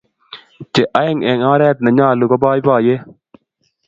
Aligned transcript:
che 0.73 0.83
aeng' 1.01 1.25
eng 1.31 1.45
oret 1.53 1.77
ne 1.81 1.89
nyalun 1.97 2.29
ko 2.31 2.35
baibaiyet 2.43 3.03